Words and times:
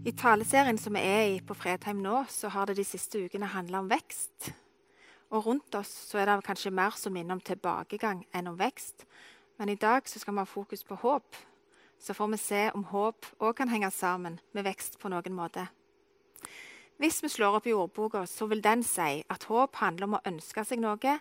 I 0.00 0.12
taleserien 0.16 0.78
som 0.80 0.94
vi 0.96 1.00
er 1.04 1.26
i 1.28 1.40
på 1.44 1.52
Fredheim 1.52 1.98
nå, 2.00 2.22
så 2.32 2.48
har 2.48 2.70
det 2.70 2.78
de 2.78 2.84
siste 2.88 3.20
ukene 3.20 3.50
handla 3.52 3.82
om 3.82 3.90
vekst. 3.90 4.48
Og 5.28 5.44
rundt 5.44 5.76
oss 5.76 5.90
så 6.08 6.22
er 6.22 6.30
det 6.30 6.46
kanskje 6.46 6.72
mer 6.72 6.96
som 6.96 7.12
minner 7.12 7.36
om 7.36 7.42
tilbakegang 7.44 8.22
enn 8.32 8.48
om 8.48 8.56
vekst. 8.56 9.04
Men 9.60 9.68
i 9.68 9.76
dag 9.76 10.08
så 10.08 10.22
skal 10.22 10.38
vi 10.38 10.40
ha 10.40 10.48
fokus 10.48 10.86
på 10.88 10.96
håp. 11.02 11.36
Så 12.00 12.16
får 12.16 12.32
vi 12.32 12.40
se 12.40 12.62
om 12.72 12.88
håp 12.88 13.28
òg 13.44 13.52
kan 13.60 13.68
henge 13.68 13.92
sammen 13.92 14.40
med 14.56 14.64
vekst 14.64 14.96
på 15.02 15.12
noen 15.12 15.36
måte. 15.36 15.66
Hvis 16.96 17.20
vi 17.20 17.28
slår 17.28 17.60
opp 17.60 17.68
i 17.68 17.76
ordboka, 17.76 18.24
så 18.24 18.48
vil 18.48 18.64
den 18.64 18.80
si 18.82 19.20
at 19.28 19.48
håp 19.52 19.82
handler 19.84 20.08
om 20.08 20.16
å 20.16 20.24
ønske 20.32 20.64
seg 20.64 20.80
noe, 20.80 21.18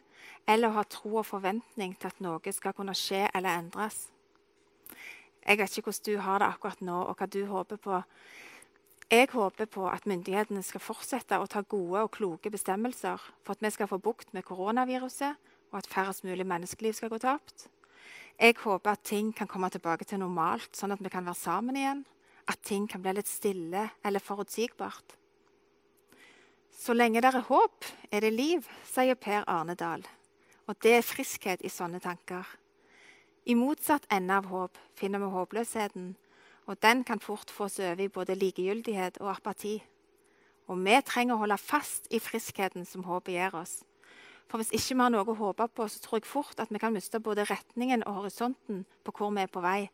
eller 0.47 0.69
å 0.69 0.77
ha 0.79 0.87
tro 0.87 1.17
og 1.19 1.27
forventning 1.27 1.99
til 1.99 2.13
at 2.13 2.23
noe 2.23 2.55
skal 2.55 2.79
kunne 2.79 2.95
skje 2.95 3.27
eller 3.33 3.59
endres. 3.59 4.05
Jeg 5.43 5.59
vet 5.59 5.77
ikke 5.77 5.91
hvordan 5.91 6.05
du 6.07 6.23
har 6.23 6.39
det 6.39 6.53
akkurat 6.53 6.81
nå, 6.83 7.01
og 7.09 7.19
hva 7.19 7.27
du 7.27 7.43
håper 7.47 7.79
på. 7.83 8.05
Jeg 9.09 9.31
håper 9.31 9.65
på 9.65 9.87
at 9.89 10.05
myndighetene 10.05 10.61
skal 10.61 10.83
fortsette 10.85 11.37
å 11.41 11.47
ta 11.49 11.63
gode 11.65 12.03
og 12.05 12.11
kloke 12.13 12.51
bestemmelser 12.53 13.17
for 13.41 13.55
at 13.55 13.63
vi 13.65 13.71
skal 13.73 13.89
få 13.89 13.97
bukt 13.97 14.35
med 14.37 14.45
koronaviruset, 14.45 15.33
og 15.73 15.77
at 15.79 15.89
færrest 15.89 16.27
mulig 16.27 16.45
menneskeliv 16.45 16.93
skal 16.93 17.09
gå 17.09 17.17
tapt. 17.23 17.65
Jeg 18.37 18.59
håper 18.61 18.91
at 18.91 19.01
ting 19.09 19.31
kan 19.33 19.49
komme 19.49 19.71
tilbake 19.73 20.05
til 20.05 20.21
normalt, 20.21 20.69
sånn 20.77 20.93
at 20.93 21.01
vi 21.01 21.09
kan 21.09 21.25
være 21.25 21.41
sammen 21.41 21.81
igjen. 21.81 22.05
At 22.45 22.61
ting 22.61 22.85
kan 22.85 23.01
bli 23.01 23.15
litt 23.17 23.27
stille 23.27 23.87
eller 24.05 24.21
forutsigbart. 24.21 25.17
Så 26.69 26.93
lenge 26.93 27.25
det 27.25 27.33
er 27.33 27.49
håp, 27.49 27.89
er 28.13 28.21
det 28.21 28.33
liv, 28.37 28.69
sier 28.85 29.17
Per 29.17 29.41
Arnedal. 29.49 30.05
Og 30.69 30.77
det 30.85 30.99
er 30.99 31.05
friskhet 31.05 31.65
i 31.65 31.73
sånne 31.73 31.97
tanker. 31.99 32.45
I 33.49 33.57
motsatt 33.57 34.05
ende 34.13 34.37
av 34.37 34.53
håp 34.53 34.77
finner 34.93 35.25
vi 35.25 35.33
håpløsheten 35.33 36.13
og 36.69 36.77
den 36.85 37.03
kan 37.03 37.19
fort 37.19 37.49
få 37.49 37.65
oss 37.65 37.79
over 37.81 38.03
i 38.03 38.11
både 38.13 38.35
likegyldighet 38.37 39.17
og 39.23 39.31
apati. 39.33 39.79
Og 40.69 40.77
vi 40.85 40.97
trenger 41.01 41.33
å 41.33 41.41
holde 41.41 41.57
fast 41.57 42.05
i 42.13 42.19
friskheten 42.21 42.85
som 42.85 43.07
håpet 43.07 43.33
gir 43.33 43.55
oss. 43.57 43.79
For 44.49 44.61
hvis 44.61 44.69
ikke 44.73 44.95
vi 44.95 45.01
har 45.01 45.13
noe 45.13 45.25
å 45.25 45.37
håpe 45.37 45.65
på, 45.73 45.87
så 45.89 46.01
tror 46.03 46.19
jeg 46.19 46.29
fort 46.29 46.61
at 46.61 46.69
vi 46.73 46.81
kan 46.81 46.93
miste 46.93 47.21
både 47.21 47.47
retningen 47.49 48.05
og 48.05 48.21
horisonten 48.21 48.83
på 49.05 49.13
hvor 49.17 49.33
vi 49.33 49.45
er 49.45 49.49
på 49.49 49.65
vei. 49.65 49.89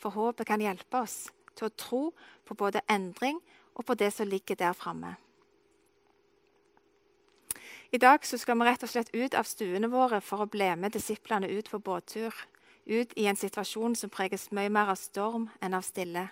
For 0.00 0.12
håpet 0.12 0.48
kan 0.48 0.60
hjelpe 0.60 1.00
oss 1.00 1.30
til 1.56 1.68
å 1.68 1.74
tro 1.76 2.02
på 2.44 2.56
både 2.56 2.84
endring 2.88 3.40
og 3.74 3.86
på 3.88 3.96
det 3.96 4.12
som 4.12 4.28
ligger 4.28 4.60
der 4.60 4.76
framme. 4.76 5.16
I 7.92 7.98
dag 7.98 8.22
skal 8.24 8.60
vi 8.60 8.68
rett 8.68 8.84
og 8.84 8.92
slett 8.92 9.08
ut 9.16 9.34
av 9.34 9.48
stuene 9.48 9.88
våre 9.90 10.20
for 10.22 10.44
å 10.44 10.52
bli 10.52 10.68
med 10.76 10.92
disiplene 10.94 11.48
ut 11.48 11.72
på 11.72 11.80
båttur 11.80 12.36
ut 12.90 13.12
i 13.16 13.26
en 13.30 13.38
situasjon 13.38 13.94
som 13.96 14.10
preges 14.10 14.50
mye 14.52 14.70
mer 14.72 14.90
av 14.92 14.98
storm 14.98 15.48
enn 15.62 15.76
av 15.78 15.86
stille. 15.86 16.26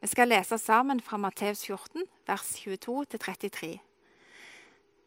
Vi 0.00 0.08
skal 0.10 0.28
lese 0.28 0.58
sammen 0.60 1.00
fra 1.00 1.18
Matteus 1.20 1.64
14, 1.64 2.04
vers 2.28 2.48
22-33. 2.64 3.76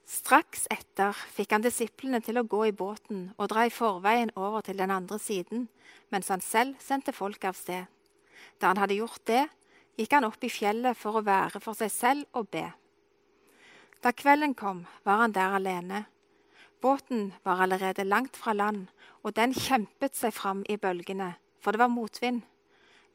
Straks 0.09 0.66
etter 0.73 1.14
fikk 1.36 1.53
han 1.53 1.62
disiplene 1.62 2.17
til 2.25 2.40
å 2.42 2.47
gå 2.50 2.64
i 2.70 2.73
båten 2.73 3.28
og 3.38 3.52
dra 3.52 3.67
i 3.67 3.73
forveien 3.73 4.31
over 4.34 4.66
til 4.66 4.80
den 4.81 4.90
andre 4.90 5.20
siden, 5.22 5.67
mens 6.09 6.31
han 6.34 6.42
selv 6.42 6.80
sendte 6.81 7.14
folk 7.14 7.45
av 7.45 7.58
sted. 7.58 7.86
Da 8.58 8.72
han 8.72 8.81
hadde 8.81 8.97
gjort 8.97 9.22
det, 9.30 9.45
gikk 10.00 10.16
han 10.17 10.25
opp 10.25 10.42
i 10.42 10.50
fjellet 10.50 10.97
for 10.97 11.20
å 11.20 11.25
være 11.25 11.62
for 11.62 11.78
seg 11.78 11.94
selv 11.94 12.40
og 12.40 12.50
be. 12.50 12.66
Da 14.02 14.14
kvelden 14.16 14.56
kom, 14.58 14.86
var 15.03 15.22
han 15.22 15.36
der 15.36 15.58
alene. 15.59 16.06
Båten 16.81 17.33
var 17.44 17.61
allerede 17.61 18.03
langt 18.03 18.38
fra 18.38 18.53
land, 18.53 18.88
og 19.23 19.35
den 19.35 19.53
kjempet 19.53 20.16
seg 20.16 20.33
fram 20.33 20.63
i 20.69 20.77
bølgene, 20.80 21.33
for 21.59 21.75
det 21.75 21.81
var 21.81 21.91
motvind. 21.91 22.45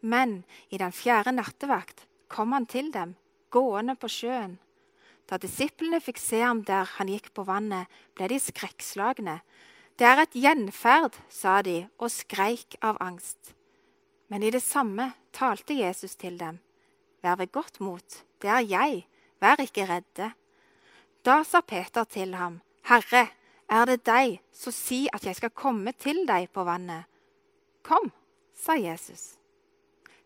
Men 0.00 0.42
i 0.68 0.76
den 0.78 0.92
fjerde 0.92 1.32
nattevakt 1.32 2.04
kom 2.28 2.52
han 2.52 2.66
til 2.68 2.90
dem, 2.92 3.14
gående 3.48 3.96
på 3.96 4.10
sjøen. 4.12 4.58
Da 5.24 5.38
disiplene 5.40 6.02
fikk 6.04 6.20
se 6.20 6.42
ham 6.44 6.60
der 6.68 6.84
han 6.98 7.08
gikk 7.08 7.30
på 7.32 7.46
vannet, 7.48 7.88
ble 8.12 8.28
de 8.28 8.40
skrekkslagne. 8.42 9.38
Det 9.96 10.06
er 10.08 10.20
et 10.20 10.36
gjenferd, 10.36 11.16
sa 11.32 11.62
de 11.64 11.86
og 11.96 12.12
skreik 12.12 12.76
av 12.84 13.00
angst. 13.00 13.54
Men 14.28 14.42
i 14.44 14.50
det 14.52 14.62
samme 14.64 15.12
talte 15.32 15.76
Jesus 15.78 16.18
til 16.20 16.36
dem. 16.36 16.58
Vær 17.24 17.38
ved 17.40 17.52
godt 17.52 17.80
mot, 17.80 18.20
det 18.42 18.50
er 18.50 18.66
jeg, 18.68 19.06
vær 19.40 19.62
ikke 19.64 19.86
redde. 19.88 20.34
Da 21.24 21.40
sa 21.48 21.62
Peter 21.64 22.04
til 22.04 22.34
ham, 22.36 22.60
Herre, 22.84 23.30
er 23.70 23.86
det 23.88 24.04
deg, 24.06 24.38
så 24.52 24.72
si 24.74 25.04
at 25.12 25.24
jeg 25.26 25.38
skal 25.38 25.54
komme 25.54 25.92
til 25.98 26.24
deg 26.28 26.50
på 26.52 26.64
vannet. 26.66 27.08
Kom, 27.84 28.10
sa 28.54 28.76
Jesus. 28.78 29.34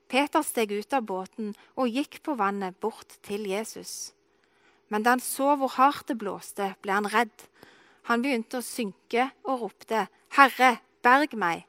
Peter 0.08 0.44
steg 0.46 0.72
ut 0.72 0.94
av 0.96 1.04
båten 1.04 1.52
og 1.76 1.92
gikk 1.92 2.22
på 2.24 2.36
vannet 2.38 2.78
bort 2.80 3.18
til 3.26 3.44
Jesus. 3.48 4.12
Men 4.88 5.04
da 5.04 5.16
han 5.16 5.22
så 5.22 5.52
hvor 5.60 5.74
hardt 5.76 6.08
det 6.08 6.16
blåste, 6.20 6.72
ble 6.82 6.96
han 6.96 7.10
redd. 7.12 7.34
Han 8.08 8.24
begynte 8.24 8.62
å 8.62 8.64
synke 8.64 9.30
og 9.44 9.66
ropte, 9.66 10.08
'Herre, 10.32 10.80
berg 11.02 11.36
meg!' 11.36 11.66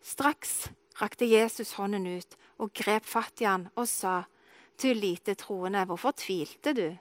Straks 0.00 0.70
rakte 1.00 1.28
Jesus 1.28 1.74
hånden 1.76 2.06
ut 2.06 2.36
og 2.58 2.72
grep 2.72 3.04
fatt 3.04 3.40
i 3.40 3.48
han 3.48 3.68
og 3.76 3.88
sa, 3.88 4.24
'Du 4.78 4.92
lite 4.94 5.34
troende, 5.34 5.84
hvorfor 5.84 6.12
tvilte 6.12 6.72
du?' 6.72 6.98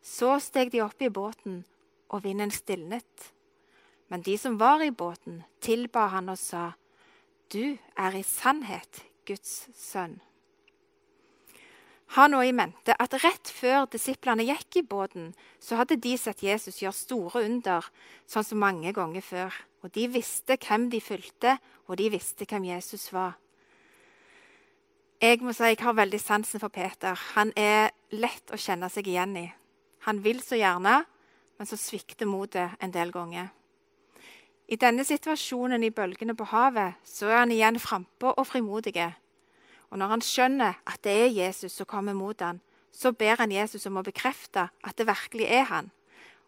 Så 0.00 0.38
steg 0.40 0.72
de 0.72 0.82
opp 0.84 1.00
i 1.00 1.08
båten, 1.08 1.64
og 2.08 2.24
vinden 2.24 2.50
stilnet. 2.50 3.32
Men 4.14 4.22
de 4.22 4.36
som 4.38 4.58
var 4.58 4.82
i 4.82 4.92
båten, 4.94 5.40
tilba 5.58 6.04
han 6.12 6.28
og 6.30 6.38
sa, 6.38 6.76
Du 7.50 7.74
er 7.98 8.14
i 8.14 8.22
sannhet 8.22 9.00
Guds 9.26 9.64
sønn. 9.74 10.20
Ha 12.14 12.28
nå 12.30 12.44
i 12.46 12.52
mente 12.54 12.94
at 12.94 13.16
rett 13.24 13.50
før 13.50 13.88
disiplene 13.90 14.46
gikk 14.46 14.78
i 14.78 14.82
båten, 14.86 15.32
så 15.58 15.80
hadde 15.80 15.98
de 15.98 16.12
sett 16.14 16.44
Jesus 16.46 16.78
gjøre 16.78 16.94
store 16.94 17.42
under, 17.48 17.88
sånn 18.30 18.46
som 18.46 18.62
mange 18.62 18.92
ganger 18.94 19.26
før. 19.32 19.58
Og 19.82 19.90
de 19.98 20.06
visste 20.14 20.60
hvem 20.62 20.86
de 20.94 21.02
fulgte, 21.02 21.56
og 21.90 21.98
de 21.98 22.06
visste 22.14 22.46
hvem 22.46 22.70
Jesus 22.70 23.08
var. 23.10 23.34
Jeg 25.18 25.42
må 25.42 25.56
si 25.58 25.72
jeg 25.72 25.82
har 25.82 25.98
veldig 25.98 26.22
sansen 26.22 26.62
for 26.62 26.70
Peter. 26.70 27.18
Han 27.34 27.50
er 27.58 27.90
lett 28.14 28.54
å 28.54 28.62
kjenne 28.62 28.94
seg 28.94 29.10
igjen 29.10 29.34
i. 29.42 29.44
Han 30.06 30.22
vil 30.22 30.38
så 30.38 30.54
gjerne, 30.62 31.00
men 31.58 31.66
så 31.66 31.74
svikter 31.74 32.30
motet 32.30 32.78
en 32.78 32.94
del 32.94 33.10
ganger. 33.10 33.50
I 34.68 34.76
denne 34.80 35.04
situasjonen 35.04 35.82
i 35.84 35.92
bølgene 35.92 36.34
på 36.36 36.46
havet 36.48 36.96
så 37.04 37.28
er 37.28 37.42
han 37.42 37.52
igjen 37.52 37.80
frampå 37.80 38.32
og 38.32 38.46
frimodig. 38.48 38.96
Og 39.90 39.98
når 40.00 40.14
han 40.14 40.24
skjønner 40.24 40.80
at 40.88 41.02
det 41.04 41.12
er 41.12 41.36
Jesus 41.36 41.76
som 41.76 41.86
kommer 41.86 42.16
mot 42.16 42.40
ham, 42.40 42.60
så 42.92 43.12
ber 43.12 43.36
han 43.40 43.52
Jesus 43.52 43.86
om 43.86 43.98
å 44.00 44.06
bekrefte 44.06 44.68
at 44.70 44.96
det 44.96 45.06
virkelig 45.06 45.50
er 45.50 45.68
han. 45.68 45.90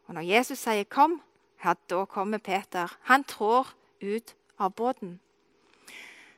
Og 0.07 0.15
når 0.15 0.23
Jesus 0.23 0.59
sier 0.59 0.85
'kom', 0.85 1.21
ja, 1.65 1.75
da 1.91 2.05
kommer 2.05 2.39
Peter. 2.39 2.97
Han 3.03 3.25
trår 3.25 3.67
ut 4.01 4.35
av 4.59 4.75
båten. 4.75 5.21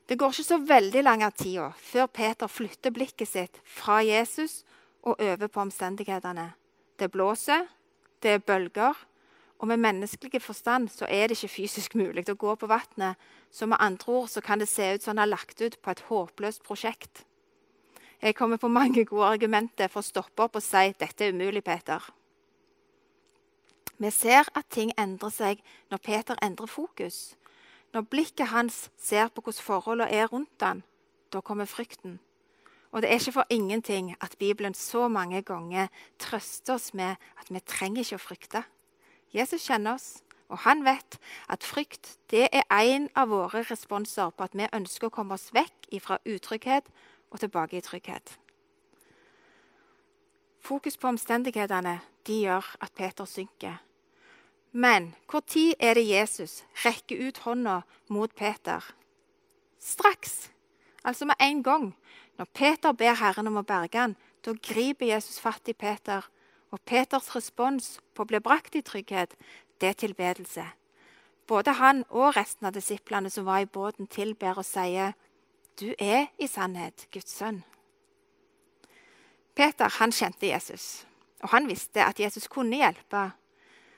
Det 0.08 0.18
går 0.18 0.28
ikke 0.28 0.44
så 0.44 0.58
veldig 0.58 1.02
lang 1.04 1.32
tid 1.32 1.72
før 1.76 2.06
Peter 2.06 2.46
flytter 2.46 2.90
blikket 2.90 3.28
sitt 3.28 3.60
fra 3.64 4.00
Jesus 4.00 4.64
og 5.02 5.20
over 5.20 5.46
på 5.46 5.60
omstendighetene. 5.60 6.52
Det 6.98 7.10
blåser, 7.10 7.66
det 8.22 8.30
er 8.30 8.38
bølger, 8.38 8.94
og 9.58 9.68
med 9.68 9.80
menneskelig 9.82 10.42
forstand 10.42 10.88
så 10.88 11.06
er 11.10 11.26
det 11.26 11.36
ikke 11.38 11.54
fysisk 11.54 11.94
mulig 11.98 12.28
å 12.30 12.36
gå 12.38 12.54
på 12.54 12.68
vannet. 12.70 13.18
Så 13.50 13.66
med 13.66 13.80
andre 13.80 14.12
ord 14.12 14.28
så 14.30 14.40
kan 14.40 14.60
det 14.62 14.68
se 14.70 14.94
ut 14.94 15.02
som 15.02 15.16
han 15.16 15.24
har 15.24 15.32
lagt 15.32 15.60
ut 15.60 15.80
på 15.82 15.90
et 15.90 16.04
håpløst 16.06 16.62
prosjekt. 16.62 17.24
Jeg 18.22 18.34
kommer 18.34 18.56
på 18.56 18.68
mange 18.68 19.04
gode 19.04 19.26
argumenter 19.26 19.90
for 19.90 20.02
å 20.02 20.06
stoppe 20.06 20.46
opp 20.46 20.58
og 20.58 20.62
si 20.62 20.92
dette 20.98 21.24
er 21.24 21.34
umulig, 21.34 21.64
Peter. 21.64 22.02
Vi 23.98 24.10
ser 24.14 24.46
at 24.54 24.70
ting 24.70 24.92
endrer 24.98 25.30
seg 25.34 25.62
når 25.90 26.02
Peter 26.06 26.38
endrer 26.42 26.70
fokus. 26.70 27.34
Når 27.94 28.06
blikket 28.10 28.52
hans 28.52 28.88
ser 28.98 29.30
på 29.32 29.42
hvordan 29.42 29.64
forholdene 29.64 30.10
er 30.14 30.30
rundt 30.30 30.62
han, 30.62 30.84
da 31.32 31.42
kommer 31.42 31.66
frykten. 31.66 32.20
Og 32.92 33.02
det 33.02 33.10
er 33.10 33.18
ikke 33.20 33.40
for 33.40 33.50
ingenting 33.50 34.14
at 34.20 34.36
Bibelen 34.38 34.74
så 34.74 35.08
mange 35.08 35.42
ganger 35.42 35.88
trøster 36.18 36.74
oss 36.74 36.94
med 36.94 37.16
at 37.40 37.50
vi 37.50 37.60
trenger 37.60 38.06
ikke 38.06 38.20
å 38.20 38.26
frykte. 38.28 38.62
Jesus 39.34 39.66
kjenner 39.68 39.98
oss, 39.98 40.22
og 40.48 40.62
han 40.64 40.84
vet 40.84 41.18
at 41.52 41.64
frykt 41.64 42.14
det 42.32 42.48
er 42.48 42.64
en 42.72 43.08
av 43.16 43.28
våre 43.28 43.62
responser 43.68 44.30
på 44.32 44.46
at 44.46 44.56
vi 44.56 44.68
ønsker 44.72 45.08
å 45.08 45.12
komme 45.12 45.36
oss 45.36 45.50
vekk 45.52 45.90
fra 46.00 46.18
utrygghet 46.24 46.88
og 47.30 47.42
tilbake 47.42 47.76
i 47.76 47.84
trygghet. 47.84 48.38
Fokus 50.60 50.96
på 50.96 51.08
omstendighetene 51.08 51.98
de 52.26 52.40
gjør 52.44 52.64
at 52.80 52.94
Peter 52.96 53.28
synker. 53.28 53.78
Men 54.72 55.14
når 55.32 55.76
er 55.80 55.94
det 55.94 56.08
Jesus 56.08 56.64
rekker 56.84 57.16
ut 57.28 57.38
hånda 57.38 57.82
mot 58.08 58.34
Peter? 58.34 58.84
Straks, 59.78 60.50
altså 61.04 61.24
med 61.24 61.36
en 61.40 61.62
gang. 61.62 61.96
Når 62.38 62.44
Peter 62.54 62.92
ber 62.92 63.14
Herren 63.14 63.46
om 63.46 63.56
å 63.56 63.62
berge 63.62 63.98
han, 63.98 64.16
da 64.44 64.52
griper 64.52 65.06
Jesus 65.06 65.40
fatt 65.40 65.68
i 65.68 65.72
Peter 65.72 66.24
og 66.70 66.80
Peters 66.84 67.34
respons 67.36 67.98
på 68.14 68.24
å 68.24 68.28
bli 68.28 68.40
brakt 68.40 68.76
i 68.76 68.82
trygghet, 68.82 69.34
det 69.80 69.88
er 69.88 69.98
tilbedelse. 70.02 70.64
Både 71.48 71.72
han 71.78 72.04
og 72.10 72.36
resten 72.36 72.68
av 72.68 72.74
disiplene 72.76 73.30
som 73.32 73.46
var 73.48 73.64
i 73.64 73.70
båten, 73.70 74.06
tilber 74.06 74.58
og 74.58 74.64
sier, 74.64 75.14
'Du 75.76 75.94
er 75.98 76.26
i 76.38 76.46
sannhet 76.46 77.06
Guds 77.12 77.32
sønn'. 77.40 77.62
Peter 79.54 79.88
han 79.88 80.12
kjente 80.12 80.46
Jesus, 80.46 81.06
og 81.42 81.48
han 81.48 81.68
visste 81.68 82.04
at 82.04 82.20
Jesus 82.20 82.48
kunne 82.48 82.76
hjelpe. 82.76 83.32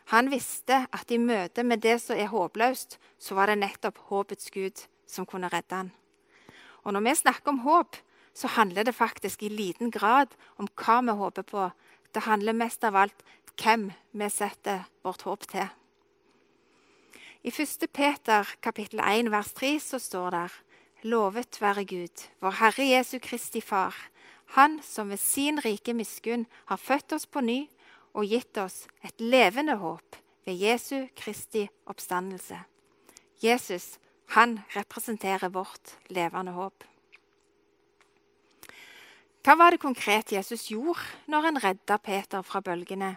Han 0.04 0.30
visste 0.30 0.86
at 0.92 1.10
i 1.10 1.18
møte 1.18 1.62
med 1.62 1.82
det 1.82 2.00
som 2.00 2.16
er 2.16 2.26
håpløst, 2.26 2.98
så 3.18 3.34
var 3.34 3.46
det 3.46 3.58
nettopp 3.58 3.98
håpets 3.98 4.50
Gud 4.50 4.86
som 5.06 5.26
kunne 5.26 5.48
redde 5.48 5.76
han. 5.76 5.92
Og 6.84 6.92
når 6.92 7.00
vi 7.00 7.14
snakker 7.14 7.48
om 7.48 7.58
håp, 7.58 7.96
så 8.34 8.48
handler 8.48 8.82
det 8.82 8.94
faktisk 8.94 9.42
i 9.42 9.48
liten 9.48 9.90
grad 9.90 10.28
om 10.56 10.68
hva 10.80 11.00
vi 11.00 11.16
håper 11.18 11.42
på. 11.42 11.70
Det 12.14 12.26
handler 12.26 12.56
mest 12.56 12.84
av 12.84 12.96
alt 12.96 13.22
hvem 13.60 13.90
vi 14.12 14.28
setter 14.30 14.86
vårt 15.04 15.22
håp 15.22 15.46
til. 15.50 15.68
I 17.42 17.48
1. 17.48 17.86
Peter 17.92 18.48
kapittel 18.62 19.00
1 19.00 19.30
vers 19.32 19.52
3 19.56 19.78
så 19.80 19.98
står 19.98 20.30
det 20.34 20.48
Lovet 21.08 21.60
være 21.62 21.86
Gud, 21.88 22.26
vår 22.40 22.58
Herre 22.58 22.84
Jesu 22.84 23.18
Kristi 23.18 23.60
Far, 23.60 23.94
Han 24.58 24.80
som 24.82 25.10
ved 25.10 25.20
sin 25.22 25.60
rike 25.62 25.94
miskunn 25.94 26.46
har 26.66 26.76
født 26.76 27.12
oss 27.12 27.26
på 27.26 27.40
ny 27.40 27.68
og 28.14 28.26
gitt 28.26 28.58
oss 28.58 28.88
et 29.06 29.20
levende 29.22 29.76
håp 29.78 30.16
ved 30.44 30.58
Jesu 30.58 31.06
Kristi 31.16 31.68
oppstandelse. 31.86 32.58
Jesus, 33.42 33.98
han 34.34 34.60
representerer 34.74 35.48
vårt 35.48 35.94
levende 36.08 36.52
håp. 36.52 36.84
Hva 39.40 39.54
var 39.56 39.72
det 39.72 39.80
konkret 39.80 40.32
Jesus 40.34 40.66
gjorde 40.68 41.00
når 41.32 41.46
han 41.46 41.60
redda 41.64 41.96
Peter 42.04 42.42
fra 42.44 42.60
bølgene? 42.60 43.14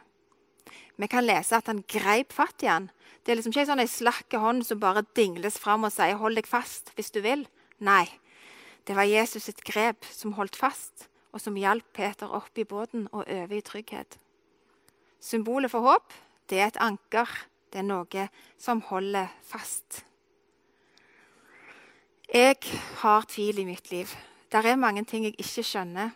Vi 0.95 1.07
kan 1.11 1.25
lese 1.25 1.57
at 1.57 1.67
han 1.67 1.81
greip 1.89 2.31
fatt 2.31 2.63
i 2.63 2.69
han. 2.71 2.89
Det 3.23 3.33
er 3.33 3.39
liksom 3.39 3.51
ikke 3.51 3.65
en 3.65 3.71
sånn 3.73 3.91
slakke 3.91 4.39
hånd 4.39 4.63
som 4.63 4.79
bare 4.79 5.03
dingles 5.17 5.59
fram 5.59 5.83
og 5.83 5.91
sier 5.91 6.15
'hold 6.15 6.35
deg 6.39 6.47
fast 6.47 6.93
hvis 6.95 7.11
du 7.11 7.19
vil'. 7.19 7.47
Nei, 7.79 8.07
det 8.87 8.95
var 8.95 9.03
Jesus 9.03 9.43
sitt 9.43 9.63
grep 9.63 10.05
som 10.05 10.33
holdt 10.33 10.55
fast, 10.55 11.09
og 11.33 11.41
som 11.41 11.55
hjalp 11.55 11.85
Peter 11.93 12.27
opp 12.31 12.57
i 12.57 12.63
båten 12.63 13.09
og 13.11 13.27
over 13.27 13.55
i 13.55 13.61
trygghet. 13.61 14.17
Symbolet 15.19 15.71
for 15.71 15.81
håp 15.81 16.13
det 16.49 16.59
er 16.59 16.67
et 16.67 16.77
anker. 16.77 17.27
Det 17.71 17.79
er 17.79 17.87
noe 17.87 18.29
som 18.57 18.81
holder 18.81 19.27
fast. 19.41 20.05
Jeg 22.33 22.57
har 23.01 23.25
tvil 23.25 23.59
i 23.59 23.65
mitt 23.65 23.91
liv. 23.91 24.07
Det 24.53 24.65
er 24.69 24.75
mange 24.77 25.01
ting 25.09 25.23
jeg 25.25 25.33
ikke 25.41 25.63
skjønner. 25.65 26.11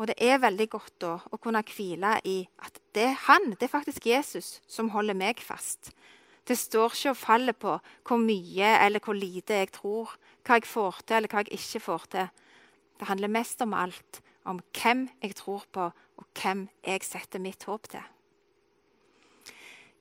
Og 0.00 0.08
det 0.08 0.14
er 0.24 0.38
veldig 0.40 0.66
godt 0.72 0.94
da 1.04 1.16
å 1.28 1.36
kunne 1.36 1.60
hvile 1.68 2.14
i 2.24 2.38
at 2.64 2.78
det 2.96 3.10
er 3.10 3.18
han, 3.26 3.50
det 3.52 3.66
er 3.66 3.74
faktisk 3.74 4.06
Jesus, 4.08 4.54
som 4.64 4.88
holder 4.94 5.18
meg 5.18 5.42
fast. 5.44 5.90
Det 6.48 6.56
står 6.56 6.96
ikke 6.96 7.12
og 7.12 7.20
faller 7.20 7.52
på 7.52 7.74
hvor 8.08 8.22
mye 8.22 8.70
eller 8.86 9.04
hvor 9.04 9.14
lite 9.14 9.60
jeg 9.60 9.70
tror, 9.76 10.16
hva 10.46 10.58
jeg 10.58 10.70
får 10.70 11.02
til 11.04 11.18
eller 11.18 11.28
hva 11.28 11.44
jeg 11.44 11.60
ikke 11.60 11.84
får 11.90 12.08
til. 12.16 12.32
Det 12.98 13.10
handler 13.10 13.36
mest 13.36 13.62
om 13.62 13.76
alt, 13.76 14.22
om 14.48 14.64
hvem 14.72 15.04
jeg 15.20 15.36
tror 15.36 15.68
på, 15.76 15.90
og 15.92 16.40
hvem 16.40 16.66
jeg 16.86 17.04
setter 17.04 17.42
mitt 17.42 17.68
håp 17.68 17.92
til. 17.92 18.02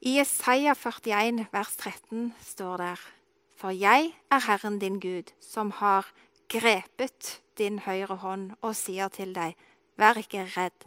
I 0.01 0.21
Isaiah 0.23 0.73
41, 0.73 1.45
vers 1.51 1.75
13 1.75 2.31
står 2.41 2.77
det 2.81 2.95
For 3.59 3.75
jeg 3.75 4.15
er 4.31 4.45
Herren 4.47 4.79
din 4.79 4.99
Gud, 5.03 5.35
som 5.43 5.75
har 5.77 6.07
grepet 6.49 7.40
din 7.61 7.79
høyre 7.85 8.17
hånd 8.25 8.51
og 8.61 8.75
sier 8.75 9.13
til 9.13 9.35
deg, 9.37 9.55
Vær 9.99 10.17
ikke 10.17 10.47
redd, 10.55 10.85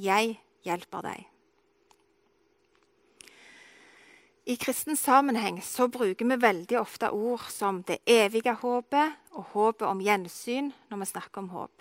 jeg 0.00 0.38
hjelper 0.64 1.02
deg. 1.04 1.24
I 4.46 4.54
kristen 4.62 4.94
sammenheng 4.94 5.58
så 5.66 5.88
bruker 5.90 6.28
vi 6.30 6.36
veldig 6.38 6.78
ofte 6.78 7.10
ord 7.10 7.48
som 7.50 7.80
det 7.88 7.98
evige 8.06 8.54
håpet 8.60 9.16
og 9.34 9.50
håpet 9.56 9.88
om 9.88 10.00
gjensyn 10.00 10.70
når 10.86 11.02
vi 11.02 11.08
snakker 11.10 11.42
om 11.42 11.48
håp. 11.50 11.72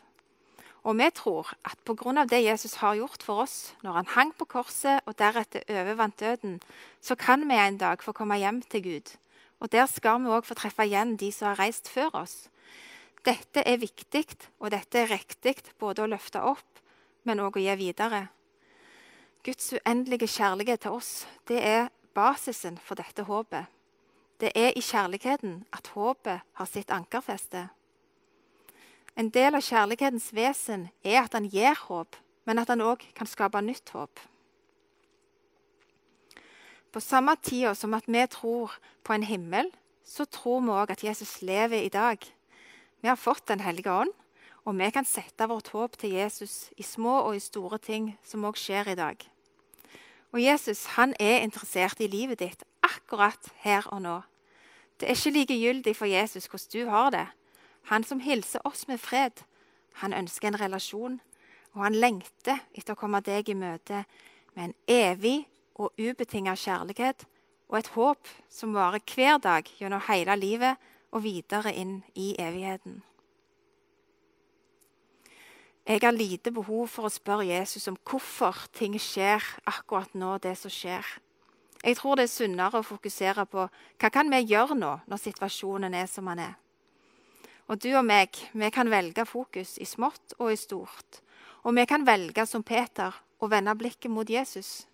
Og 0.85 0.97
vi 0.97 1.09
tror 1.13 1.53
at 1.65 1.77
pga. 1.85 2.25
det 2.25 2.43
Jesus 2.43 2.75
har 2.81 2.95
gjort 2.95 3.23
for 3.23 3.43
oss 3.45 3.73
når 3.83 3.91
han 3.91 4.11
hang 4.15 4.33
på 4.33 4.45
korset 4.45 5.01
og 5.05 5.17
deretter 5.17 5.61
overvant 5.69 6.19
døden, 6.19 6.59
så 7.01 7.15
kan 7.15 7.47
vi 7.49 7.53
en 7.53 7.77
dag 7.77 8.01
få 8.01 8.11
komme 8.11 8.37
hjem 8.37 8.61
til 8.61 8.83
Gud. 8.83 9.15
Og 9.59 9.71
der 9.71 9.85
skal 9.85 10.21
vi 10.21 10.29
òg 10.29 10.45
få 10.45 10.53
treffe 10.53 10.85
igjen 10.85 11.17
de 11.17 11.31
som 11.31 11.47
har 11.47 11.59
reist 11.59 11.89
før 11.89 12.09
oss. 12.13 12.49
Dette 13.25 13.63
er 13.65 13.79
viktig, 13.81 14.25
og 14.61 14.69
dette 14.71 14.99
er 15.01 15.09
riktig 15.09 15.57
både 15.81 16.03
å 16.03 16.09
løfte 16.09 16.43
opp, 16.45 16.81
men 17.25 17.41
òg 17.41 17.57
å 17.57 17.63
gi 17.63 17.75
videre. 17.79 18.27
Guds 19.45 19.73
uendelige 19.73 20.27
kjærlighet 20.29 20.83
til 20.85 20.97
oss 20.97 21.25
det 21.49 21.61
er 21.61 21.89
basisen 22.17 22.77
for 22.81 22.97
dette 22.97 23.25
håpet. 23.25 23.65
Det 24.41 24.51
er 24.57 24.75
i 24.75 24.83
kjærligheten 24.83 25.63
at 25.73 25.89
håpet 25.95 26.45
har 26.59 26.69
sitt 26.69 26.91
ankerfeste. 26.91 27.67
En 29.15 29.29
del 29.31 29.55
av 29.55 29.63
kjærlighetens 29.63 30.31
vesen 30.35 30.89
er 31.01 31.21
at 31.23 31.37
han 31.37 31.47
gir 31.49 31.77
håp, 31.87 32.17
men 32.45 32.59
at 32.59 32.69
han 32.69 32.83
òg 32.83 33.05
kan 33.15 33.29
skape 33.29 33.61
nytt 33.63 33.93
håp. 33.95 34.19
På 36.91 37.01
samme 37.01 37.35
tida 37.41 37.73
som 37.75 37.93
at 37.95 38.05
vi 38.07 38.25
tror 38.31 38.75
på 39.03 39.13
en 39.15 39.23
himmel, 39.23 39.71
så 40.03 40.25
tror 40.25 40.61
vi 40.61 40.75
òg 40.75 40.91
at 40.93 41.03
Jesus 41.03 41.41
lever 41.41 41.81
i 41.81 41.89
dag. 41.89 42.19
Vi 43.05 43.09
har 43.09 43.15
fått 43.15 43.45
Den 43.45 43.59
hellige 43.59 43.91
ånd, 43.93 44.09
og 44.65 44.73
vi 44.79 44.87
kan 44.89 45.05
sette 45.05 45.45
vårt 45.45 45.67
håp 45.69 45.93
til 46.01 46.15
Jesus 46.17 46.71
i 46.73 46.81
små 46.81 47.19
og 47.27 47.35
i 47.37 47.39
store 47.43 47.77
ting 47.77 48.07
som 48.25 48.47
òg 48.49 48.57
skjer 48.57 48.87
i 48.89 48.95
dag. 48.97 49.21
Og 50.33 50.41
Jesus 50.41 50.81
han 50.95 51.13
er 51.21 51.43
interessert 51.45 52.01
i 52.01 52.07
livet 52.09 52.39
ditt 52.41 52.63
akkurat 52.81 53.51
her 53.61 53.85
og 53.93 54.01
nå. 54.01 54.15
Det 54.97 55.05
er 55.05 55.13
ikke 55.19 55.35
likegyldig 55.35 55.93
for 55.93 56.09
Jesus 56.09 56.49
hvordan 56.49 56.71
du 56.73 56.89
har 56.89 57.13
det. 57.13 57.27
Han 57.93 58.03
som 58.03 58.25
hilser 58.25 58.65
oss 58.65 58.87
med 58.87 58.97
fred, 58.97 59.45
han 60.01 60.17
ønsker 60.23 60.47
en 60.47 60.59
relasjon, 60.63 61.21
og 61.77 61.83
han 61.85 62.01
lengter 62.01 62.65
etter 62.73 62.97
å 62.97 63.01
komme 63.03 63.21
deg 63.21 63.53
i 63.53 63.59
møte 63.59 64.01
med 64.55 64.71
en 64.71 64.75
evig 64.89 65.45
og 65.75 65.93
ubetinget 66.01 66.57
kjærlighet 66.57 67.29
og 67.69 67.77
et 67.83 67.93
håp 67.93 68.35
som 68.49 68.73
varer 68.73 69.05
hver 69.13 69.37
dag 69.37 69.69
gjennom 69.77 70.01
hele 70.09 70.41
livet 70.41 70.93
og 71.15 71.23
videre 71.23 71.71
inn 71.71 72.01
i 72.19 72.33
evigheten. 72.39 72.99
Jeg 75.85 76.01
har 76.01 76.15
lite 76.15 76.51
behov 76.51 76.89
for 76.89 77.07
å 77.07 77.13
spørre 77.13 77.45
Jesus 77.45 77.85
om 77.87 77.97
hvorfor 78.09 78.65
ting 78.73 78.97
skjer 78.99 79.43
akkurat 79.69 80.15
nå, 80.17 80.35
det 80.41 80.55
som 80.57 80.73
skjer. 80.73 81.05
Jeg 81.85 81.99
tror 81.99 82.17
det 82.17 82.25
er 82.25 82.33
sunnere 82.33 82.81
å 82.81 82.85
fokusere 82.85 83.45
på 83.45 83.67
hva 83.69 84.09
kan 84.09 84.31
vi 84.33 84.41
gjøre 84.49 84.77
nå 84.79 84.95
når 85.05 85.21
situasjonen 85.21 85.93
er 85.93 86.09
som 86.09 86.25
den 86.31 86.41
er. 86.47 86.55
Og 87.69 87.77
du 87.81 87.91
og 87.93 88.03
meg, 88.05 88.33
vi 88.53 88.69
kan 88.73 88.89
velge 88.89 89.25
fokus 89.29 89.77
i 89.81 89.85
smått 89.85 90.35
og 90.39 90.51
i 90.53 90.57
stort. 90.57 91.21
Og 91.65 91.77
vi 91.77 91.85
kan 91.89 92.05
velge 92.05 92.45
som 92.49 92.65
Peter 92.65 93.13
å 93.37 93.49
vende 93.49 93.73
blikket 93.77 94.11
mot 94.11 94.29
Jesus. 94.29 94.87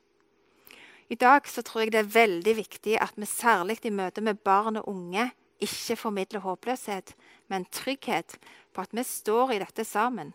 I 1.11 1.15
dag 1.19 1.47
så 1.47 1.63
tror 1.63 1.85
jeg 1.85 1.95
det 1.95 2.03
er 2.03 2.13
veldig 2.13 2.55
viktig 2.55 2.99
at 2.99 3.15
vi 3.15 3.27
særlig 3.27 3.79
i 3.83 3.91
møte 3.91 4.23
med 4.23 4.43
barn 4.43 4.79
og 4.79 4.91
unge 4.91 5.31
ikke 5.61 5.97
formidler 5.99 6.43
håpløshet, 6.43 7.13
men 7.47 7.67
trygghet 7.71 8.37
på 8.73 8.83
at 8.83 8.93
vi 8.95 9.03
står 9.05 9.55
i 9.55 9.59
dette 9.61 9.85
sammen. 9.85 10.33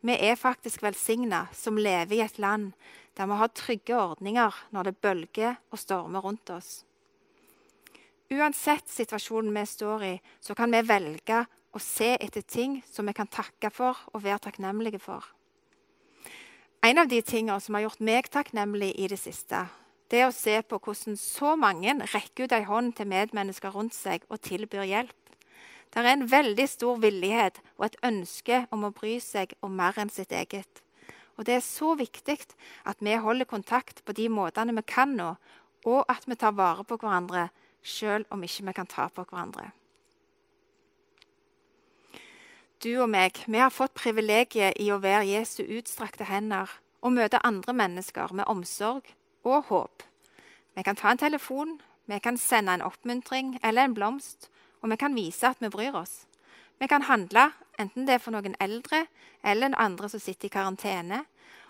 Vi 0.00 0.14
er 0.14 0.38
faktisk 0.38 0.82
velsigna 0.82 1.46
som 1.52 1.78
lever 1.78 2.18
i 2.18 2.24
et 2.24 2.38
land 2.38 2.72
der 3.18 3.26
vi 3.26 3.38
har 3.40 3.50
trygge 3.50 3.96
ordninger 3.98 4.54
når 4.70 4.82
det 4.82 5.00
bølger 5.02 5.56
og 5.70 5.78
stormer 5.78 6.22
rundt 6.22 6.50
oss. 6.54 6.84
Uansett 8.30 8.86
situasjonen 8.92 9.54
vi 9.56 9.64
står 9.66 10.04
i, 10.04 10.12
så 10.40 10.54
kan 10.54 10.70
vi 10.70 10.84
velge 10.86 11.40
å 11.72 11.80
se 11.82 12.12
etter 12.20 12.44
ting 12.44 12.78
som 12.86 13.08
vi 13.08 13.16
kan 13.16 13.26
takke 13.26 13.72
for 13.74 13.98
og 14.12 14.22
være 14.22 14.44
takknemlige 14.46 15.00
for. 15.02 15.24
En 16.84 17.00
av 17.00 17.08
de 17.10 17.18
tingene 17.26 17.58
som 17.60 17.74
har 17.74 17.88
gjort 17.88 18.04
meg 18.04 18.28
takknemlig 18.30 18.92
i 19.00 19.08
det 19.10 19.18
siste, 19.18 19.64
det 20.12 20.24
å 20.24 20.32
se 20.32 20.56
på 20.64 20.78
hvordan 20.80 21.16
så 21.20 21.54
mange 21.60 21.92
rekker 22.14 22.48
ut 22.48 22.54
ei 22.56 22.64
hånd 22.68 22.94
til 22.96 23.10
medmennesker 23.10 23.74
rundt 23.74 23.96
seg 23.96 24.24
og 24.32 24.40
tilbyr 24.40 24.86
hjelp. 24.88 25.16
Det 25.92 26.02
er 26.02 26.10
en 26.12 26.28
veldig 26.30 26.66
stor 26.68 26.98
villighet 27.00 27.60
og 27.76 27.88
et 27.88 27.98
ønske 28.04 28.64
om 28.72 28.84
å 28.88 28.92
bry 28.96 29.16
seg 29.24 29.54
om 29.64 29.76
mer 29.76 29.96
enn 30.00 30.12
sitt 30.12 30.32
eget. 30.32 30.82
Og 31.38 31.46
Det 31.46 31.54
er 31.54 31.64
så 31.64 31.94
viktig 31.94 32.38
at 32.84 32.98
vi 33.00 33.14
holder 33.14 33.46
kontakt 33.46 34.04
på 34.04 34.12
de 34.12 34.28
måtene 34.28 34.74
vi 34.74 34.82
kan 34.82 35.14
nå, 35.16 35.36
og 35.86 36.04
at 36.08 36.26
vi 36.26 36.34
tar 36.34 36.56
vare 36.56 36.84
på 36.84 36.98
hverandre 36.98 37.48
selv 37.82 38.26
om 38.30 38.42
ikke 38.42 38.66
vi 38.66 38.72
kan 38.72 38.86
ta 38.86 39.08
på 39.08 39.24
hverandre. 39.24 39.70
Du 42.82 42.90
og 43.02 43.08
meg, 43.10 43.38
vi 43.46 43.58
har 43.58 43.70
fått 43.74 43.94
privilegiet 43.94 44.76
i 44.78 44.90
å 44.94 45.00
være 45.02 45.26
Jesu 45.26 45.62
utstrakte 45.62 46.26
hender 46.26 46.70
og 47.02 47.14
møte 47.14 47.40
andre 47.46 47.74
mennesker 47.74 48.34
med 48.34 48.46
omsorg 48.50 49.06
og 49.56 49.68
håp. 49.72 50.02
Vi 50.76 50.82
kan 50.82 50.96
ta 50.96 51.10
en 51.10 51.18
telefon, 51.18 51.80
vi 52.06 52.18
kan 52.18 52.38
sende 52.38 52.74
en 52.74 52.82
oppmuntring 52.82 53.58
eller 53.64 53.84
en 53.84 53.94
blomst, 53.94 54.50
og 54.82 54.90
vi 54.90 54.96
kan 54.96 55.14
vise 55.14 55.46
at 55.48 55.60
vi 55.60 55.68
bryr 55.68 55.96
oss. 55.98 56.26
Vi 56.78 56.86
kan 56.86 57.02
handle, 57.02 57.50
enten 57.78 58.06
det 58.06 58.14
er 58.14 58.22
for 58.22 58.34
noen 58.34 58.54
eldre 58.62 59.06
eller 59.44 59.74
andre 59.76 60.08
som 60.08 60.22
sitter 60.22 60.46
i 60.46 60.54
karantene. 60.54 61.24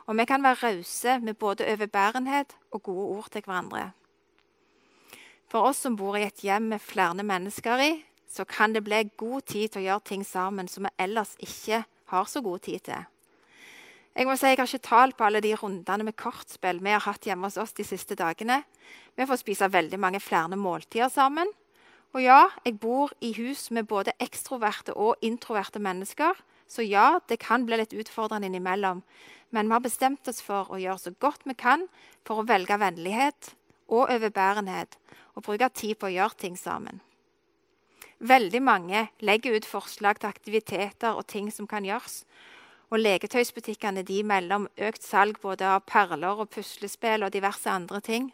Og 0.06 0.16
vi 0.16 0.24
kan 0.24 0.42
være 0.42 0.60
rause 0.62 1.18
med 1.20 1.34
både 1.34 1.66
overbærenhet 1.68 2.56
og 2.70 2.82
gode 2.82 3.06
ord 3.16 3.30
til 3.32 3.42
hverandre. 3.44 3.90
For 5.48 5.64
oss 5.64 5.80
som 5.84 5.96
bor 5.96 6.16
i 6.16 6.26
et 6.26 6.44
hjem 6.44 6.68
med 6.72 6.84
flere 6.84 7.24
mennesker 7.24 7.80
i, 7.80 7.92
så 8.28 8.44
kan 8.44 8.74
det 8.74 8.84
bli 8.84 9.08
god 9.16 9.40
tid 9.48 9.68
til 9.68 9.80
å 9.80 9.86
gjøre 9.86 10.04
ting 10.04 10.24
sammen 10.26 10.68
som 10.68 10.84
vi 10.84 10.92
ellers 11.00 11.36
ikke 11.40 11.84
har 12.12 12.28
så 12.28 12.40
god 12.44 12.58
tid 12.58 12.84
til. 12.84 13.06
Jeg 14.18 14.26
må 14.26 14.34
si 14.34 14.48
jeg 14.50 14.58
har 14.58 14.66
ikke 14.66 14.82
tall 14.82 15.12
på 15.14 15.28
alle 15.28 15.38
de 15.38 15.52
rundene 15.54 16.02
med 16.08 16.16
kortspill 16.18 16.80
vi 16.82 16.90
har 16.90 17.04
hatt 17.04 17.28
hjemme 17.28 17.46
hos 17.46 17.58
oss 17.62 17.76
de 17.78 17.84
siste 17.86 18.16
dagene. 18.18 18.64
Vi 19.14 19.26
får 19.30 19.38
spise 19.38 19.68
veldig 19.70 20.00
mange 20.02 20.18
flere 20.18 20.58
måltider 20.58 21.12
sammen. 21.14 21.46
Og 22.16 22.24
ja, 22.24 22.48
jeg 22.66 22.80
bor 22.82 23.12
i 23.22 23.30
hus 23.36 23.68
med 23.70 23.86
både 23.86 24.16
ekstroverte 24.18 24.96
og 24.98 25.22
introverte 25.22 25.78
mennesker. 25.78 26.34
Så 26.66 26.82
ja, 26.82 27.20
det 27.30 27.38
kan 27.46 27.62
bli 27.68 27.78
litt 27.78 27.94
utfordrende 27.94 28.50
innimellom. 28.50 29.04
Men 29.54 29.70
vi 29.70 29.76
har 29.76 29.86
bestemt 29.86 30.26
oss 30.26 30.42
for 30.42 30.66
å 30.74 30.82
gjøre 30.82 31.04
så 31.04 31.14
godt 31.22 31.46
vi 31.46 31.54
kan 31.54 31.86
for 32.26 32.42
å 32.42 32.48
velge 32.48 32.74
vennlighet 32.74 33.54
og 33.86 34.10
overbærenhet 34.10 34.98
og 35.38 35.46
bruke 35.46 35.70
tid 35.70 35.94
på 35.94 36.10
å 36.10 36.16
gjøre 36.16 36.42
ting 36.42 36.58
sammen. 36.58 37.04
Veldig 38.18 38.66
mange 38.66 39.06
legger 39.22 39.54
ut 39.54 39.74
forslag 39.78 40.18
til 40.18 40.34
aktiviteter 40.34 41.14
og 41.14 41.28
ting 41.30 41.52
som 41.54 41.70
kan 41.70 41.86
gjøres. 41.86 42.24
Og 42.88 43.02
leketøysbutikkene 43.02 44.02
de 44.02 44.22
melder 44.24 44.62
om 44.62 44.68
økt 44.80 45.04
salg 45.04 45.40
både 45.42 45.66
av 45.68 45.84
perler 45.84 46.40
og 46.40 46.48
puslespill 46.54 47.26
og 47.26 47.34
diverse 47.34 47.68
andre 47.70 48.00
ting. 48.00 48.30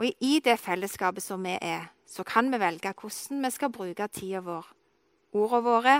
Og 0.00 0.10
i 0.10 0.38
det 0.42 0.56
fellesskapet 0.58 1.22
som 1.22 1.44
vi 1.44 1.54
er, 1.62 1.90
så 2.06 2.24
kan 2.26 2.50
vi 2.50 2.58
velge 2.58 2.94
hvordan 2.98 3.44
vi 3.44 3.50
skal 3.54 3.70
bruke 3.70 4.08
tida 4.08 4.40
vår, 4.42 4.66
ordene 5.36 5.62
våre, 5.66 5.96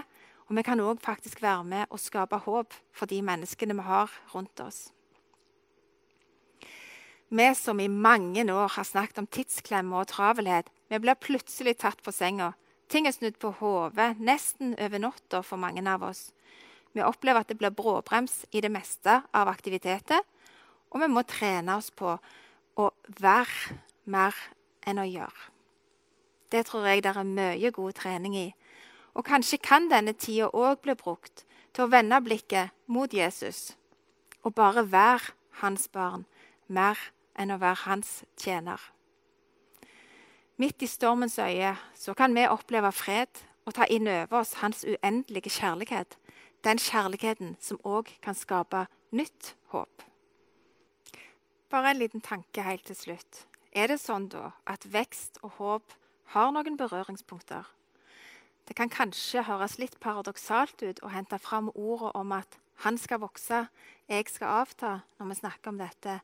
og 0.48 0.56
vi 0.56 0.64
kan 0.66 0.80
òg 0.82 0.98
faktisk 1.04 1.42
være 1.44 1.64
med 1.64 1.92
og 1.94 2.00
skape 2.02 2.40
håp 2.42 2.74
for 2.90 3.06
de 3.06 3.20
menneskene 3.22 3.76
vi 3.78 3.84
har 3.86 4.10
rundt 4.34 4.60
oss. 4.64 4.88
Vi 7.30 7.46
som 7.54 7.78
i 7.78 7.86
mange 7.86 8.42
år 8.52 8.72
har 8.74 8.84
snakket 8.84 9.18
om 9.22 9.26
tidsklemme 9.30 9.94
og 9.94 10.08
travelhet, 10.10 10.66
vi 10.90 10.98
blir 10.98 11.14
plutselig 11.14 11.76
tatt 11.78 12.02
på 12.02 12.10
senga. 12.10 12.56
Ting 12.90 13.06
er 13.06 13.14
snudd 13.14 13.38
på 13.38 13.52
hodet 13.60 14.16
nesten 14.18 14.74
over 14.74 14.98
natta 14.98 15.44
for 15.46 15.62
mange 15.62 15.84
av 15.86 16.02
oss. 16.08 16.32
Vi 16.92 17.02
opplever 17.06 17.44
at 17.44 17.48
det 17.48 17.58
blir 17.58 17.74
bråbrems 17.74 18.44
i 18.50 18.60
det 18.60 18.70
meste 18.72 19.20
av 19.34 19.48
aktiviteter, 19.48 20.22
og 20.90 21.02
vi 21.02 21.08
må 21.10 21.22
trene 21.22 21.76
oss 21.78 21.90
på 21.94 22.16
å 22.80 22.90
være 23.20 23.78
mer 24.10 24.34
enn 24.86 24.98
å 24.98 25.06
gjøre. 25.06 25.50
Det 26.50 26.64
tror 26.66 26.88
jeg 26.88 27.04
det 27.04 27.12
er 27.14 27.26
mye 27.26 27.70
god 27.70 27.94
trening 28.00 28.34
i. 28.34 28.48
Og 29.14 29.26
kanskje 29.26 29.60
kan 29.62 29.86
denne 29.90 30.16
tida 30.18 30.50
òg 30.50 30.82
bli 30.82 30.96
brukt 30.98 31.44
til 31.74 31.86
å 31.86 31.90
vende 31.92 32.18
blikket 32.24 32.74
mot 32.90 33.12
Jesus 33.14 33.76
og 34.42 34.54
bare 34.56 34.86
være 34.90 35.34
hans 35.60 35.86
barn 35.92 36.24
mer 36.66 36.98
enn 37.38 37.52
å 37.52 37.60
være 37.60 37.84
hans 37.84 38.22
tjener. 38.40 38.80
Midt 40.60 40.82
i 40.82 40.88
stormens 40.90 41.38
øye 41.38 41.74
så 41.96 42.14
kan 42.14 42.34
vi 42.36 42.48
oppleve 42.48 42.92
fred 42.92 43.44
og 43.64 43.74
ta 43.76 43.86
inn 43.88 44.08
over 44.08 44.40
oss 44.40 44.58
hans 44.60 44.82
uendelige 44.84 45.52
kjærlighet. 45.52 46.16
Den 46.64 46.78
kjærligheten 46.78 47.54
som 47.60 47.80
òg 47.88 48.10
kan 48.20 48.36
skape 48.36 48.84
nytt 49.16 49.54
håp. 49.72 50.02
Bare 51.70 51.90
en 51.90 52.00
liten 52.02 52.20
tanke 52.20 52.62
helt 52.62 52.84
til 52.84 52.96
slutt. 52.96 53.46
Er 53.72 53.88
det 53.88 54.00
sånn 54.02 54.28
da 54.28 54.50
at 54.68 54.84
vekst 54.92 55.38
og 55.42 55.56
håp 55.56 55.94
har 56.34 56.50
noen 56.52 56.76
berøringspunkter. 56.76 57.64
Det 58.68 58.76
kan 58.76 58.92
kanskje 58.92 59.46
høres 59.48 59.78
litt 59.80 59.96
paradoksalt 60.02 60.82
ut 60.82 61.00
å 61.02 61.10
hente 61.14 61.38
fram 61.38 61.70
ordet 61.74 62.12
om 62.14 62.32
at 62.32 62.58
'han 62.84 62.98
skal 62.98 63.20
vokse, 63.20 63.68
jeg 64.08 64.28
skal 64.28 64.64
avta', 64.64 65.02
når 65.18 65.28
vi 65.28 65.34
snakker 65.34 65.68
om 65.68 65.78
dette. 65.78 66.20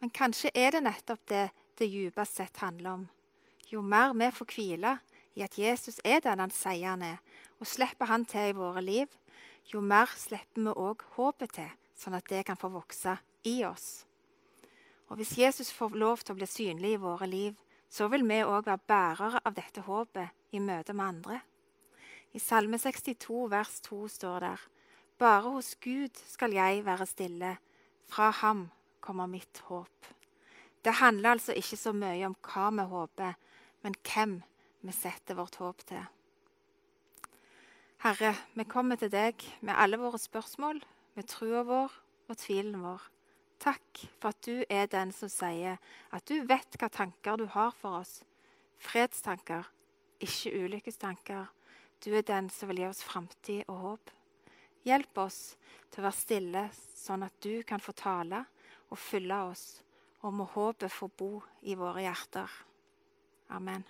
Men 0.00 0.10
kanskje 0.10 0.50
er 0.54 0.70
det 0.70 0.82
nettopp 0.82 1.26
det 1.26 1.50
det 1.78 1.90
dypest 1.90 2.36
sett 2.36 2.56
handler 2.56 2.90
om. 2.90 3.08
Jo 3.72 3.80
mer 3.82 4.12
vi 4.12 4.30
får 4.30 4.46
hvile 4.46 4.98
i 5.34 5.42
at 5.42 5.58
Jesus 5.58 6.00
er 6.04 6.20
den 6.20 6.38
han 6.38 6.50
sier 6.50 6.88
han 6.88 7.02
er, 7.02 7.18
og 7.60 7.66
slipper 7.66 8.06
han 8.06 8.24
til 8.24 8.50
i 8.50 8.56
våre 8.56 8.82
liv, 8.82 9.08
jo 9.70 9.80
mer 9.80 10.10
slipper 10.16 10.64
vi 10.64 10.72
òg 10.72 11.04
håpet 11.16 11.54
til, 11.58 11.70
sånn 11.94 12.16
at 12.18 12.28
det 12.30 12.42
kan 12.48 12.58
få 12.58 12.72
vokse 12.72 13.16
i 13.48 13.62
oss. 13.66 14.04
Og 15.10 15.18
Hvis 15.20 15.36
Jesus 15.38 15.72
får 15.72 15.98
lov 15.98 16.22
til 16.22 16.34
å 16.34 16.38
bli 16.40 16.48
synlig 16.48 16.94
i 16.94 17.00
våre 17.00 17.26
liv, 17.28 17.56
så 17.92 18.08
vil 18.08 18.24
vi 18.24 18.40
òg 18.40 18.64
være 18.64 18.86
bærere 18.88 19.40
av 19.44 19.54
dette 19.54 19.84
håpet 19.84 20.56
i 20.56 20.60
møte 20.60 20.94
med 20.96 21.06
andre. 21.06 21.40
I 22.32 22.40
Salme 22.40 22.78
62 22.80 23.50
vers 23.52 23.74
2 23.84 24.08
står 24.08 24.38
der 24.40 24.62
Bare 25.20 25.52
hos 25.52 25.74
Gud 25.84 26.16
skal 26.26 26.56
jeg 26.56 26.86
være 26.86 27.06
stille, 27.06 27.58
fra 28.08 28.30
ham 28.40 28.70
kommer 29.00 29.28
mitt 29.28 29.60
håp. 29.68 30.08
Det 30.82 30.96
handler 30.98 31.36
altså 31.36 31.52
ikke 31.52 31.76
så 31.76 31.92
mye 31.92 32.26
om 32.26 32.34
hva 32.40 32.70
vi 32.72 32.88
håper, 32.90 33.36
men 33.84 33.94
hvem 34.00 34.40
vi 34.80 34.96
setter 34.96 35.36
vårt 35.38 35.60
håp 35.60 35.84
til. 35.86 36.08
Herre, 38.02 38.32
vi 38.58 38.64
kommer 38.66 38.98
til 38.98 39.12
deg 39.12 39.44
med 39.62 39.76
alle 39.78 39.94
våre 39.94 40.18
spørsmål, 40.18 40.80
med 41.14 41.26
trua 41.30 41.60
vår 41.62 41.92
og 42.32 42.38
tvilen 42.40 42.80
vår. 42.82 43.04
Takk 43.62 44.00
for 44.18 44.32
at 44.32 44.40
du 44.42 44.64
er 44.66 44.88
den 44.90 45.12
som 45.14 45.30
sier 45.30 45.78
at 46.10 46.26
du 46.26 46.40
vet 46.50 46.80
hva 46.82 46.88
tanker 46.90 47.38
du 47.38 47.44
har 47.54 47.70
for 47.78 48.00
oss. 48.00 48.16
Fredstanker, 48.82 49.70
ikke 50.18 50.50
ulykkestanker. 50.64 51.46
Du 52.02 52.10
er 52.10 52.26
den 52.26 52.50
som 52.50 52.72
vil 52.72 52.82
gi 52.82 52.88
oss 52.88 53.04
framtid 53.06 53.70
og 53.70 53.80
håp. 53.86 54.14
Hjelp 54.82 55.22
oss 55.22 55.40
til 55.94 56.02
å 56.02 56.08
være 56.08 56.22
stille, 56.24 56.66
sånn 56.74 57.22
at 57.22 57.38
du 57.38 57.62
kan 57.62 57.78
få 57.78 57.94
tale 57.94 58.42
og 58.90 58.98
fylle 58.98 59.44
oss, 59.54 59.78
og 60.26 60.34
må 60.42 60.50
håpet 60.58 60.90
få 60.90 61.06
bo 61.06 61.36
i 61.62 61.78
våre 61.78 62.02
hjerter. 62.02 62.50
Amen. 63.54 63.86